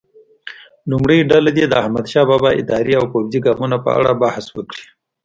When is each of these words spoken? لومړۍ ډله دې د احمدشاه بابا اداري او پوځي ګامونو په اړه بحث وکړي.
لومړۍ 0.91 1.19
ډله 1.31 1.49
دې 1.57 1.65
د 1.67 1.73
احمدشاه 1.81 2.25
بابا 2.29 2.49
اداري 2.61 2.93
او 2.99 3.05
پوځي 3.13 3.39
ګامونو 3.45 3.77
په 3.85 3.89
اړه 3.99 4.11
بحث 4.21 4.45
وکړي. 4.55 4.85